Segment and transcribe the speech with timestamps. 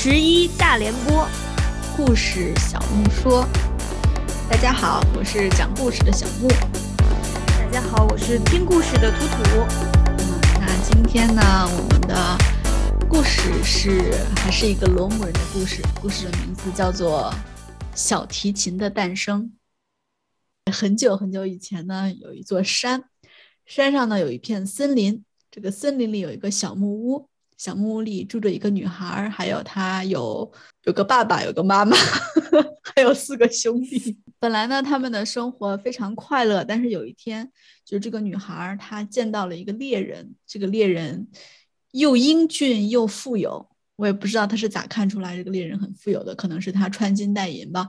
[0.00, 1.26] 十一大联播，
[1.96, 3.44] 故事小木说。
[4.48, 6.46] 大家好，我是讲故事的小木。
[7.58, 9.66] 大家好，我是听故事的图图。
[10.06, 12.38] 嗯，那今天呢，我们的
[13.08, 17.32] 故事是还是一个罗姆人的故事，故事的名字叫做
[17.96, 19.52] 《小提琴的诞生》。
[20.72, 23.02] 很久很久以前呢，有一座山，
[23.66, 27.28] 山上呢有一片森林，这个森林里有一个小木屋。
[27.58, 30.50] 小木屋里住着一个女孩，还有她有
[30.84, 31.96] 有个爸爸，有个妈妈，
[32.94, 34.16] 还有四个兄弟。
[34.38, 36.64] 本来呢，他们的生活非常快乐。
[36.64, 37.50] 但是有一天，
[37.84, 41.26] 就是这个女孩她见到了一个猎人，这个猎人
[41.90, 43.68] 又英俊又富有。
[43.96, 47.88] 我也不知道他是咋看出来这个猎人很富有的，可能是他穿金戴银吧。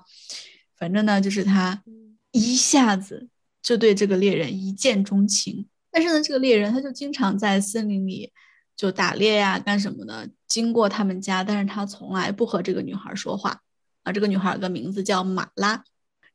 [0.75, 1.83] 反正呢，就是他
[2.31, 3.29] 一下子
[3.61, 5.67] 就对这个猎人一见钟情。
[5.91, 8.31] 但是呢，这个猎人他就经常在森林里。
[8.79, 10.29] 就打猎呀，干什么的？
[10.47, 13.59] 经过他们家，但是他从来不和这个女孩说话
[14.03, 14.11] 啊。
[14.13, 15.83] 这个女孩的名字叫马拉，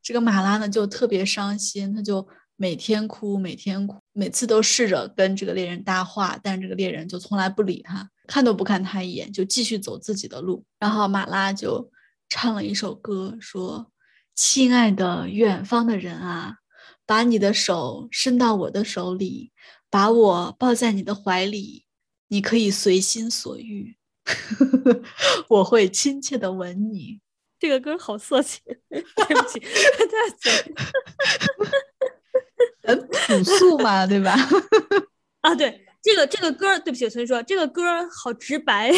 [0.03, 10.63] 这个马拉呢就特别伤心，他就每天哭，每天哭，每次都试着跟这个猎人搭话，但是这个猎人就从来不理他，看都不看他一眼，就继续走自己的路。
[10.77, 11.89] 然后马拉就
[12.29, 13.91] 唱了一首歌，说
[14.35, 16.57] ：“亲爱的远方的人啊，
[17.07, 19.51] 把你的手伸到我的手里，
[19.89, 21.84] 把我抱在你的怀里。”
[22.27, 23.95] 你可以随心所欲，
[25.49, 27.21] 我会亲切的吻你。
[27.57, 29.59] 这个歌好色情， 对不起，
[32.83, 34.35] 太很朴素嘛，对吧？
[35.41, 38.91] 啊，对，这个这个歌，对不起，所以说这个歌好直白。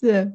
[0.00, 0.32] 对，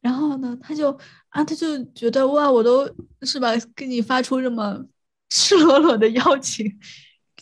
[0.00, 0.90] 然后呢，他就
[1.30, 2.88] 啊，他就觉得哇，我都
[3.22, 4.84] 是吧，给你发出这么
[5.30, 6.78] 赤裸裸的邀请。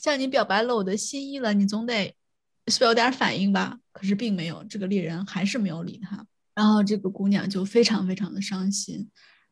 [0.07, 2.15] 向你表白了我的心意了，你总得
[2.69, 3.77] 是有点反应吧？
[3.91, 6.25] 可是并没有，这个猎人还是没有理他。
[6.55, 9.11] 然后这个姑娘就非常非常的伤心，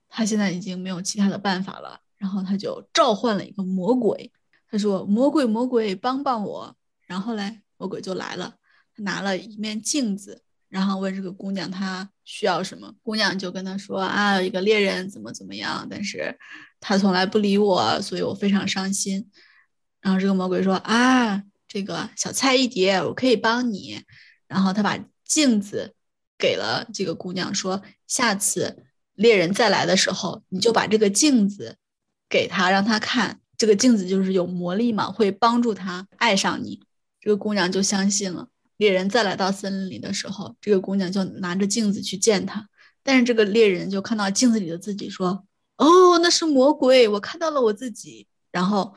[0.09, 1.99] 她现在已经没有其他的办法了。
[2.17, 4.31] 然后她就召唤了一个魔鬼，
[4.71, 6.77] 她说：“魔鬼，魔鬼，帮帮我！”
[7.09, 8.55] 然后嘞，魔鬼就来了，
[8.95, 12.95] 他拿了一面镜子，然后问这个姑娘她需要什么。
[13.03, 16.39] 姑娘就跟他说：“啊，一个猎人怎么怎么样，但是
[16.79, 19.29] 他从来不理我，所以我非常伤心。”
[20.05, 24.03] 然后这个魔鬼说：“啊，这个小菜一碟，我可以帮你。”
[24.47, 25.95] 然后他把镜子
[26.37, 28.85] 给了这个姑娘，说：“下次
[29.15, 31.79] 猎人再来的时候，你就把这个镜子
[32.29, 33.41] 给他，让他看。
[33.57, 36.83] 这个镜子就是有魔力嘛，会帮助他爱上你。”
[37.19, 38.49] 这个姑娘就相信了。
[38.77, 42.69] 猎人再来到森林里的时候，这个姑娘就拿着镜子去见他。
[43.03, 45.47] 但是这个猎人就看到镜子里的自己，说
[45.79, 48.95] ：“哦，那是魔鬼，我看到了我自己。”然后。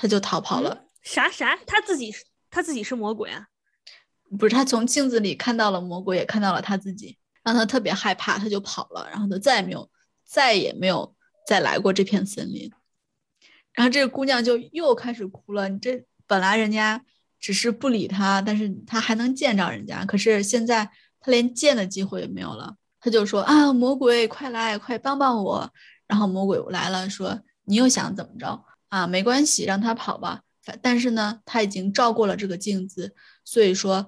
[0.00, 0.86] 他就逃跑了。
[1.02, 1.58] 啥啥？
[1.66, 3.48] 他自己是他自己是魔鬼啊？
[4.38, 9.06] 不是，他从镜子里看到了魔鬼，也看到了他自己，让他特别害怕，他就跑了。
[9.10, 9.90] 然后他再也没有，
[10.24, 11.14] 再也没有
[11.46, 12.72] 再来过这片森林。
[13.74, 15.68] 然后这个姑娘就又开始哭了。
[15.68, 17.04] 你这本来人家
[17.38, 20.90] 只是不理他，但是他还能见着人家，可是现在
[21.20, 22.74] 他连见的机会也没有了。
[23.00, 25.70] 他就说啊，魔鬼，快来，快帮帮我！
[26.06, 28.64] 然后魔鬼来了，说你又想怎么着？
[28.90, 30.42] 啊，没关系，让他跑吧。
[30.82, 33.14] 但是呢，他已经照过了这个镜子，
[33.44, 34.06] 所以说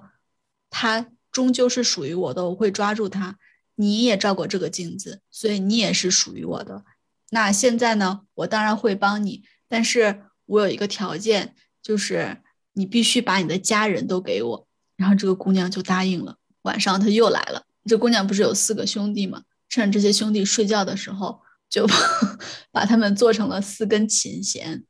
[0.69, 3.37] 他终究是属于我的，我会抓住他。
[3.75, 6.85] 你也照过这个镜子，所以你也是属于我的。
[7.31, 12.41] 那现在呢，我当然会帮你，但是我有一个条件，就是
[12.73, 14.67] 你必须把你的家人都给我。
[14.95, 16.37] 然后这个姑娘就答应了。
[16.61, 17.63] 晚上她又来了。
[17.85, 19.41] 这姑娘不是有四个兄弟吗？
[19.67, 21.41] 趁这些兄弟睡觉的时候。
[21.73, 21.87] 就
[22.71, 24.83] 把他们做成了四根琴弦，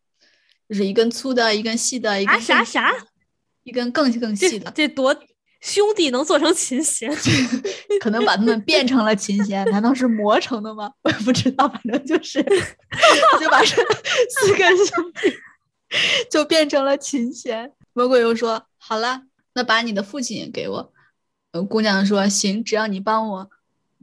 [0.68, 2.94] 就是一根粗的，一根细的，一根啥啥，
[3.64, 4.70] 一根更更细的。
[4.76, 5.16] 这多
[5.62, 7.10] 兄弟能做成琴弦？
[8.04, 9.64] 可能把他们变成了琴弦？
[9.72, 10.92] 难道是磨成的吗？
[11.04, 13.82] 我也不知道，反正就是就把这
[14.42, 15.34] 四根兄弟
[16.30, 17.72] 就变成了琴弦。
[17.94, 19.22] 魔鬼又说：“好了，
[19.54, 20.94] 那把你的父亲也给我。”
[21.70, 23.50] 姑娘说：“行，只要你帮我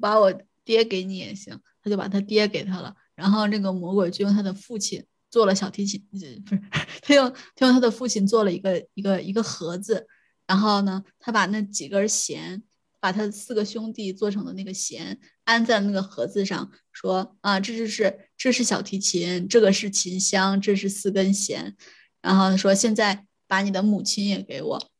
[0.01, 0.33] 把我
[0.65, 6.63] 爹给你也行。”他就把他爹给他了，然后这个魔鬼就用他的父亲做了小提琴， 不是
[7.03, 10.07] 他用他用他的父亲做了一个一个一个盒子，
[10.47, 12.63] 然后呢，他把那几根弦，
[12.99, 21.77] 把他四个兄弟做成的那个弦安在那个盒子上，说啊，这就是这是小提琴，这个是琴箱，这是四根弦，
[22.21, 24.91] 然后说现在把你的母亲也给我，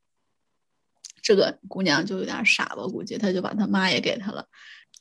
[1.21, 4.47] 这个姑娘就有点傻吧，估计他就把他妈也给他了。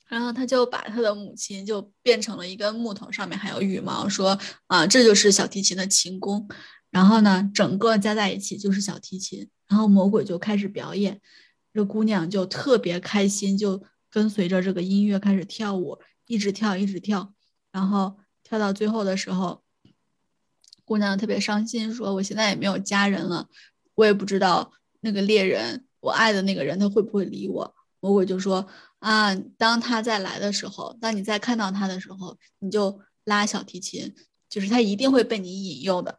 [0.09, 6.49] 然后他就把他的母亲就变成了一根木头，上面还有羽毛，说啊，这就是小提琴的琴弓。
[6.89, 9.47] 然后呢，整个加在一起就是小提琴。
[9.67, 11.21] 然后魔鬼就开始表演，
[11.71, 17.31] 这姑娘就特别开心，就跟随着这个音乐开始跳舞，一直跳，一直跳，
[17.71, 19.61] 然后跳到最后的时候，
[20.83, 23.47] 姑娘特别伤心，说：“我现在也没有家人了，
[23.93, 24.71] 我也不知道
[25.01, 28.65] 那个猎人，我爱的那个人，他会不会理我。”魔鬼就说
[28.99, 34.15] ：“啊，当他再来的时候，当你再看到他的时候，你就拉小提琴，
[34.49, 36.17] 就是他一定会被你引诱的。”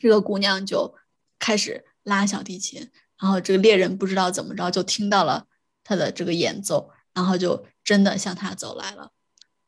[0.00, 0.94] 这个姑娘就
[1.38, 2.90] 开始拉小提琴。
[3.18, 5.46] 然后这个猎人不知道怎么着就听到了
[5.84, 9.10] 他的这个演奏，然后就真的向他走来了。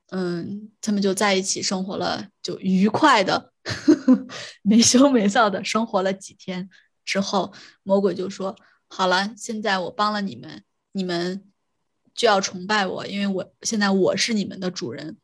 [0.08, 3.52] 嗯，他们就在一起生活了，就愉快的
[4.62, 6.70] 没羞没臊的生活了几天
[7.04, 7.52] 之后，
[7.82, 8.56] 魔鬼就说
[8.88, 11.44] ：“好了，现在我帮了你们，你们
[12.14, 15.18] 就要崇拜我，因为我现在我是你们的主人。”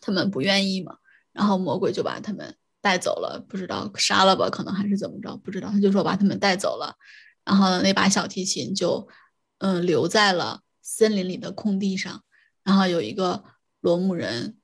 [0.00, 0.96] 他们不愿意嘛，
[1.32, 2.56] 然后魔鬼就把他们。
[2.84, 5.70] 带走了，不知道杀了吧，可能还是怎么着，不知道。
[5.70, 6.94] 他就说把他们带走了，
[7.42, 9.08] 然后那把小提琴就，
[9.56, 12.22] 嗯，留在了森林里的空地上。
[12.62, 13.42] 然后有一个
[13.80, 14.58] 罗姆人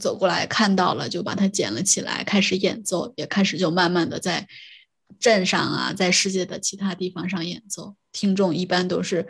[0.00, 4.48] 走过来看到了，就把它捡了起来，开始演奏，也开始就慢慢的在
[5.18, 7.96] 镇上啊，在世界的其他地方上演奏。
[8.12, 9.26] 听众一般都是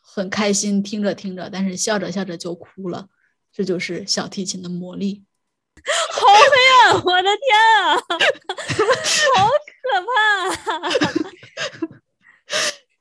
[0.00, 3.08] 很开心，听着听着，但是笑着笑着就哭了。
[3.52, 5.24] 这就是小提琴的魔力。
[6.12, 6.44] 好黑
[6.92, 7.04] 暗！
[7.04, 7.96] 我的天啊，
[9.36, 9.48] 好
[9.82, 10.90] 可怕！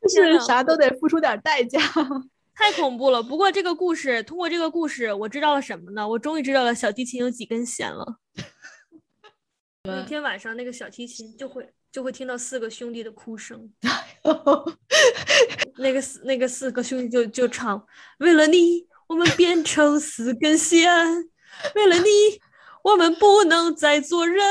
[0.10, 1.80] 是啥都得付出点代价，
[2.56, 3.22] 太恐怖了。
[3.22, 6.08] 不过这个故事，通过这个故事，我知道了什么呢？
[6.08, 8.18] 我终于知道了小提琴有几根弦了。
[9.84, 13.72] 每天晚上那个小提琴就会就会听到四个兄弟的哭声，
[15.78, 17.86] 那个四那个四个兄弟就就唱：
[18.20, 20.88] 为了你，我们变成四根弦；
[21.76, 22.42] 为了你。
[22.84, 24.44] 我们不能再做人，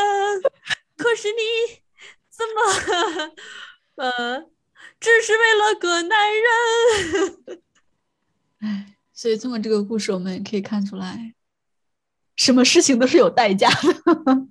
[0.96, 1.82] 可是你
[2.30, 3.34] 怎么，
[3.96, 4.42] 呃，
[5.00, 7.60] 只是为了个男人？
[8.60, 11.34] 哎， 所以通过这个故事，我们也可以看出来，
[12.36, 14.46] 什么事情都是有代价的。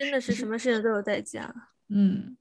[0.00, 1.54] 真的是什么事情都有代价。
[1.90, 2.34] 嗯，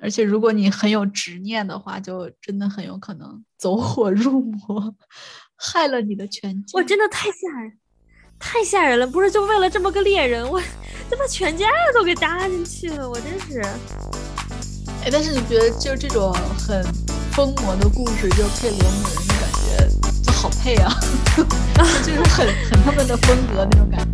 [0.00, 4.96] 而且如果你很有执念的话，就真的很有可能走火入魔，
[5.54, 6.72] 害了你的全家。
[6.72, 7.78] 我，真的太吓人！
[8.36, 9.06] 太吓人了！
[9.06, 10.60] 不是就为了这么个猎人，我
[11.08, 13.60] 就把全家都给搭进去了，我真是。
[15.04, 16.82] 哎，但是你觉得就这种很
[17.30, 19.88] 疯魔的故事，就配罗姆人的感觉
[20.24, 20.90] 就好配啊，
[22.04, 24.04] 就是很很他们的风格那种感